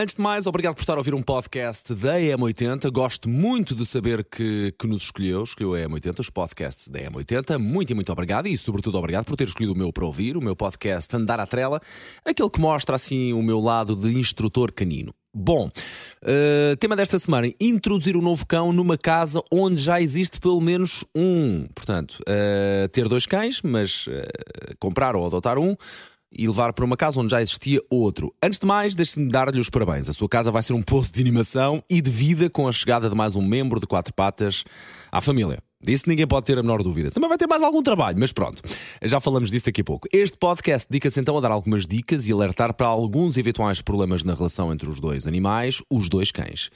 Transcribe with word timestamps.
Antes 0.00 0.14
de 0.14 0.22
mais, 0.22 0.46
obrigado 0.46 0.76
por 0.76 0.80
estar 0.80 0.94
a 0.94 0.98
ouvir 0.98 1.12
um 1.12 1.20
podcast 1.20 1.92
da 1.92 2.20
EM80. 2.20 2.88
Gosto 2.88 3.28
muito 3.28 3.74
de 3.74 3.84
saber 3.84 4.22
que, 4.22 4.72
que 4.78 4.86
nos 4.86 5.02
escolheu, 5.02 5.42
escolheu 5.42 5.74
a 5.74 5.78
EM80, 5.80 6.20
os 6.20 6.30
podcasts 6.30 6.86
da 6.86 7.00
EM80. 7.00 7.58
Muito 7.58 7.90
e 7.90 7.94
muito 7.94 8.12
obrigado 8.12 8.46
e, 8.46 8.56
sobretudo, 8.56 8.96
obrigado 8.96 9.24
por 9.24 9.34
ter 9.34 9.48
escolhido 9.48 9.72
o 9.72 9.76
meu 9.76 9.92
para 9.92 10.04
ouvir, 10.04 10.36
o 10.36 10.40
meu 10.40 10.54
podcast 10.54 11.16
Andar 11.16 11.40
à 11.40 11.46
Trela, 11.48 11.80
aquele 12.24 12.48
que 12.48 12.60
mostra 12.60 12.94
assim 12.94 13.32
o 13.32 13.42
meu 13.42 13.58
lado 13.58 13.96
de 13.96 14.16
instrutor 14.16 14.70
canino. 14.70 15.12
Bom, 15.34 15.66
uh, 15.66 16.76
tema 16.78 16.94
desta 16.94 17.18
semana: 17.18 17.52
introduzir 17.60 18.16
um 18.16 18.22
novo 18.22 18.46
cão 18.46 18.72
numa 18.72 18.96
casa 18.96 19.42
onde 19.50 19.82
já 19.82 20.00
existe 20.00 20.38
pelo 20.38 20.60
menos 20.60 21.04
um. 21.12 21.68
Portanto, 21.74 22.20
uh, 22.20 22.88
ter 22.90 23.08
dois 23.08 23.26
cães, 23.26 23.62
mas 23.62 24.06
uh, 24.06 24.10
comprar 24.78 25.16
ou 25.16 25.26
adotar 25.26 25.58
um 25.58 25.76
e 26.32 26.46
levar 26.46 26.72
para 26.72 26.84
uma 26.84 26.96
casa 26.96 27.20
onde 27.20 27.30
já 27.30 27.40
existia 27.40 27.80
outro. 27.90 28.34
Antes 28.42 28.58
de 28.58 28.66
mais, 28.66 28.94
deixe-me 28.94 29.28
dar-lhe 29.28 29.58
os 29.58 29.70
parabéns. 29.70 30.08
A 30.08 30.12
sua 30.12 30.28
casa 30.28 30.50
vai 30.50 30.62
ser 30.62 30.72
um 30.72 30.82
poço 30.82 31.12
de 31.12 31.20
animação 31.20 31.82
e 31.88 32.00
de 32.00 32.10
vida 32.10 32.50
com 32.50 32.68
a 32.68 32.72
chegada 32.72 33.08
de 33.08 33.14
mais 33.14 33.36
um 33.36 33.42
membro 33.42 33.80
de 33.80 33.86
quatro 33.86 34.12
patas 34.12 34.64
à 35.10 35.20
família. 35.20 35.58
Disso 35.80 36.04
ninguém 36.08 36.26
pode 36.26 36.44
ter 36.44 36.58
a 36.58 36.62
menor 36.62 36.82
dúvida. 36.82 37.10
Também 37.10 37.28
vai 37.28 37.38
ter 37.38 37.46
mais 37.46 37.62
algum 37.62 37.82
trabalho, 37.82 38.18
mas 38.18 38.32
pronto, 38.32 38.60
já 39.02 39.20
falamos 39.20 39.50
disso 39.50 39.66
daqui 39.66 39.80
a 39.80 39.84
pouco. 39.84 40.08
Este 40.12 40.36
podcast 40.36 40.88
dedica-se 40.90 41.20
então 41.20 41.38
a 41.38 41.40
dar 41.40 41.52
algumas 41.52 41.86
dicas 41.86 42.26
e 42.26 42.32
alertar 42.32 42.74
para 42.74 42.88
alguns 42.88 43.36
eventuais 43.36 43.80
problemas 43.80 44.24
na 44.24 44.34
relação 44.34 44.72
entre 44.72 44.88
os 44.88 45.00
dois 45.00 45.26
animais, 45.26 45.80
os 45.88 46.08
dois 46.08 46.32
cães. 46.32 46.68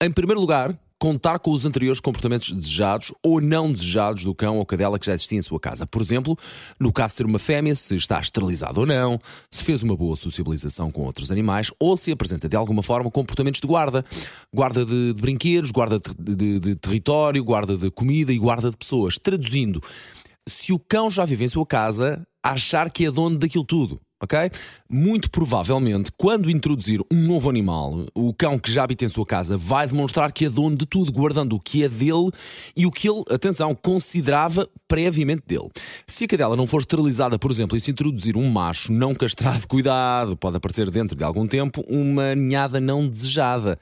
Em 0.00 0.10
primeiro 0.10 0.40
lugar, 0.40 0.72
contar 1.04 1.38
com 1.38 1.50
os 1.50 1.66
anteriores 1.66 2.00
comportamentos 2.00 2.50
desejados 2.50 3.12
ou 3.22 3.38
não 3.38 3.70
desejados 3.70 4.24
do 4.24 4.34
cão 4.34 4.56
ou 4.56 4.64
cadela 4.64 4.98
que 4.98 5.04
já 5.04 5.12
existia 5.12 5.38
em 5.38 5.42
sua 5.42 5.60
casa. 5.60 5.86
Por 5.86 6.00
exemplo, 6.00 6.34
no 6.80 6.90
caso 6.90 7.08
de 7.08 7.16
ser 7.16 7.26
uma 7.26 7.38
fêmea, 7.38 7.74
se 7.74 7.94
está 7.94 8.18
esterilizado 8.18 8.80
ou 8.80 8.86
não, 8.86 9.20
se 9.50 9.62
fez 9.62 9.82
uma 9.82 9.94
boa 9.94 10.16
sociabilização 10.16 10.90
com 10.90 11.02
outros 11.02 11.30
animais 11.30 11.70
ou 11.78 11.94
se 11.94 12.10
apresenta 12.10 12.48
de 12.48 12.56
alguma 12.56 12.82
forma 12.82 13.10
comportamentos 13.10 13.60
de 13.60 13.66
guarda. 13.66 14.02
Guarda 14.50 14.82
de, 14.82 15.12
de 15.12 15.20
brinquedos, 15.20 15.70
guarda 15.70 16.00
de, 16.18 16.34
de, 16.34 16.58
de 16.58 16.74
território, 16.74 17.44
guarda 17.44 17.76
de 17.76 17.90
comida 17.90 18.32
e 18.32 18.38
guarda 18.38 18.70
de 18.70 18.76
pessoas. 18.78 19.18
Traduzindo, 19.18 19.82
se 20.48 20.72
o 20.72 20.78
cão 20.78 21.10
já 21.10 21.26
vive 21.26 21.44
em 21.44 21.48
sua 21.48 21.66
casa, 21.66 22.26
achar 22.42 22.90
que 22.90 23.04
é 23.04 23.10
dono 23.10 23.36
daquilo 23.36 23.66
tudo 23.66 24.00
ok? 24.24 24.50
Muito 24.90 25.30
provavelmente, 25.30 26.10
quando 26.16 26.50
introduzir 26.50 27.00
um 27.12 27.26
novo 27.26 27.48
animal, 27.48 28.06
o 28.14 28.34
cão 28.34 28.58
que 28.58 28.70
já 28.70 28.84
habita 28.84 29.04
em 29.04 29.08
sua 29.08 29.24
casa 29.24 29.56
vai 29.56 29.86
demonstrar 29.86 30.32
que 30.32 30.46
é 30.46 30.50
dono 30.50 30.76
de 30.76 30.86
tudo, 30.86 31.12
guardando 31.12 31.56
o 31.56 31.60
que 31.60 31.84
é 31.84 31.88
dele 31.88 32.30
e 32.76 32.86
o 32.86 32.90
que 32.90 33.08
ele, 33.08 33.22
atenção, 33.30 33.74
considerava 33.74 34.68
previamente 34.88 35.42
dele. 35.46 35.68
Se 36.06 36.24
a 36.24 36.28
cadela 36.28 36.54
não 36.54 36.66
for 36.66 36.80
esterilizada, 36.80 37.38
por 37.38 37.50
exemplo, 37.50 37.76
e 37.76 37.80
se 37.80 37.90
introduzir 37.90 38.36
um 38.36 38.50
macho 38.50 38.92
não 38.92 39.14
castrado, 39.14 39.66
cuidado, 39.66 40.36
pode 40.36 40.56
aparecer 40.56 40.90
dentro 40.90 41.16
de 41.16 41.24
algum 41.24 41.46
tempo 41.46 41.82
uma 41.88 42.34
ninhada 42.34 42.78
não 42.78 43.08
desejada. 43.08 43.78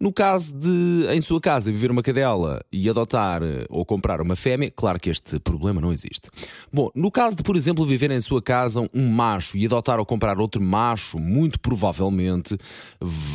No 0.00 0.12
caso 0.12 0.58
de, 0.58 1.06
em 1.10 1.20
sua 1.20 1.40
casa, 1.40 1.70
viver 1.70 1.90
uma 1.90 2.02
cadela 2.02 2.60
e 2.72 2.88
adotar 2.88 3.42
eh, 3.42 3.66
ou 3.68 3.84
comprar 3.84 4.20
uma 4.20 4.34
fêmea, 4.34 4.72
claro 4.74 4.98
que 4.98 5.10
este 5.10 5.38
problema 5.38 5.80
não 5.80 5.92
existe. 5.92 6.28
Bom, 6.72 6.88
no 6.94 7.10
caso 7.10 7.36
de, 7.36 7.42
por 7.42 7.54
exemplo, 7.54 7.86
viver 7.86 8.10
em 8.10 8.20
sua 8.20 8.42
casa 8.42 8.80
um 8.92 9.08
macho 9.08 9.56
e 9.56 9.66
adotar 9.66 10.00
ou 10.00 10.06
comprar 10.06 10.40
outro 10.40 10.60
macho, 10.60 11.18
muito 11.18 11.60
provavelmente 11.60 12.56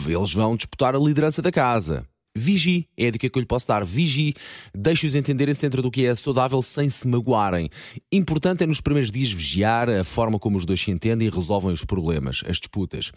eles 0.08 0.34
vão 0.34 0.58
disputar 0.58 0.96
a 0.96 1.00
liderança 1.00 1.42
da 1.42 1.52
casa. 1.52 2.06
Vigie, 2.36 2.88
é 2.98 3.08
a 3.08 3.12
dica 3.12 3.30
que 3.30 3.38
eu 3.38 3.42
lhe 3.42 3.48
posso 3.48 3.68
dar. 3.68 3.86
Vigie, 3.86 4.34
deixe-os 4.74 5.16
entenderem-se 5.16 5.62
dentro 5.62 5.82
do 5.82 5.90
que 5.90 6.06
é 6.06 6.14
saudável 6.14 6.62
sem 6.62 6.90
se 6.90 7.08
magoarem. 7.08 7.70
Importante 8.12 8.64
é 8.64 8.68
nos 8.68 8.82
primeiros 8.82 9.10
dias 9.10 9.32
vigiar 9.32 9.90
a 9.90 10.04
forma 10.04 10.38
como 10.38 10.58
os 10.58 10.66
dois 10.66 10.82
se 10.82 10.92
entendem 10.92 11.28
e 11.28 11.32
resolvem 11.32 11.72
os 11.72 11.86
problemas, 11.86 12.44
as 12.48 12.58
disputas. 12.58 13.12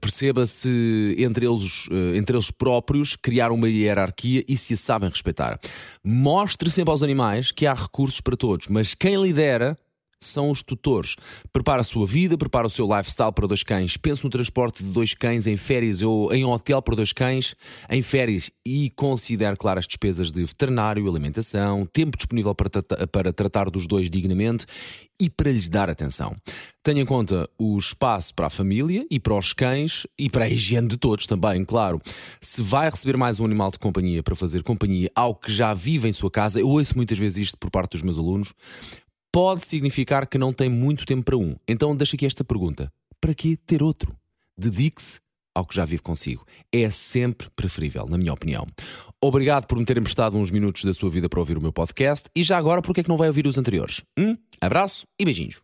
Perceba 0.00 0.46
se 0.46 1.16
entre 1.18 1.44
eles, 1.44 1.88
eh, 1.90 2.16
entre 2.16 2.36
eles 2.36 2.52
próprios 2.52 3.16
criar 3.16 3.50
uma 3.50 3.68
hierarquia 3.68 4.44
e 4.46 4.56
se 4.56 4.74
a 4.74 4.76
sabem 4.76 5.08
respeitar. 5.08 5.58
Mostre 6.04 6.70
sempre 6.70 6.92
aos 6.92 7.02
animais 7.02 7.50
que 7.50 7.66
há 7.66 7.74
recursos 7.74 8.20
para 8.20 8.36
todos, 8.36 8.68
mas 8.68 8.94
quem 8.94 9.20
lidera 9.20 9.76
são 10.26 10.50
os 10.50 10.62
tutores. 10.62 11.16
Prepara 11.52 11.80
a 11.80 11.84
sua 11.84 12.06
vida, 12.06 12.36
prepara 12.36 12.66
o 12.66 12.70
seu 12.70 12.86
lifestyle 12.86 13.32
para 13.32 13.46
dois 13.46 13.62
cães. 13.62 13.96
Pense 13.96 14.24
no 14.24 14.30
transporte 14.30 14.82
de 14.82 14.90
dois 14.90 15.14
cães 15.14 15.46
em 15.46 15.56
férias 15.56 16.02
ou 16.02 16.32
em 16.32 16.44
hotel 16.44 16.80
para 16.82 16.96
dois 16.96 17.12
cães 17.12 17.54
em 17.90 18.02
férias 18.02 18.50
e 18.66 18.90
considere, 18.90 19.56
claro, 19.56 19.78
as 19.78 19.86
despesas 19.86 20.30
de 20.30 20.44
veterinário, 20.44 21.08
alimentação, 21.08 21.86
tempo 21.86 22.16
disponível 22.16 22.54
para, 22.54 22.70
para 23.08 23.32
tratar 23.32 23.70
dos 23.70 23.86
dois 23.86 24.08
dignamente 24.08 24.66
e 25.22 25.30
para 25.30 25.52
lhes 25.52 25.68
dar 25.68 25.88
atenção. 25.88 26.34
Tenha 26.82 27.02
em 27.02 27.06
conta 27.06 27.48
o 27.56 27.78
espaço 27.78 28.34
para 28.34 28.48
a 28.48 28.50
família 28.50 29.06
e 29.08 29.20
para 29.20 29.38
os 29.38 29.52
cães 29.52 30.04
e 30.18 30.28
para 30.28 30.46
a 30.46 30.48
higiene 30.48 30.88
de 30.88 30.96
todos 30.96 31.28
também, 31.28 31.64
claro. 31.64 32.00
Se 32.40 32.60
vai 32.60 32.90
receber 32.90 33.16
mais 33.16 33.38
um 33.38 33.44
animal 33.44 33.70
de 33.70 33.78
companhia 33.78 34.20
para 34.20 34.34
fazer 34.34 34.64
companhia 34.64 35.08
ao 35.14 35.36
que 35.36 35.52
já 35.52 35.72
vive 35.72 36.08
em 36.08 36.12
sua 36.12 36.28
casa, 36.28 36.58
eu 36.58 36.68
ouço 36.68 36.96
muitas 36.96 37.16
vezes 37.16 37.38
isto 37.38 37.56
por 37.56 37.70
parte 37.70 37.92
dos 37.92 38.02
meus 38.02 38.18
alunos, 38.18 38.52
pode 39.32 39.64
significar 39.64 40.26
que 40.26 40.38
não 40.38 40.52
tem 40.52 40.68
muito 40.68 41.06
tempo 41.06 41.24
para 41.24 41.36
um. 41.36 41.56
Então 41.66 41.96
deixa 41.96 42.14
aqui 42.14 42.26
esta 42.26 42.44
pergunta: 42.44 42.92
para 43.20 43.34
que 43.34 43.56
ter 43.56 43.82
outro? 43.82 44.14
Dedique-se 44.56 45.20
ao 45.54 45.66
que 45.66 45.74
já 45.74 45.84
vive 45.84 46.02
consigo. 46.02 46.46
É 46.70 46.88
sempre 46.90 47.48
preferível, 47.54 48.06
na 48.08 48.18
minha 48.18 48.32
opinião. 48.32 48.66
Obrigado 49.20 49.66
por 49.66 49.78
me 49.78 49.84
terem 49.84 50.02
prestado 50.02 50.36
uns 50.36 50.50
minutos 50.50 50.84
da 50.84 50.94
sua 50.94 51.10
vida 51.10 51.28
para 51.28 51.40
ouvir 51.40 51.58
o 51.58 51.60
meu 51.60 51.72
podcast 51.72 52.28
e 52.34 52.42
já 52.42 52.56
agora, 52.56 52.82
porque 52.82 53.00
é 53.00 53.02
que 53.04 53.08
não 53.08 53.16
vai 53.16 53.28
ouvir 53.28 53.46
os 53.46 53.58
anteriores? 53.58 54.02
Hum? 54.18 54.36
Abraço 54.60 55.06
e 55.18 55.24
beijinhos. 55.24 55.60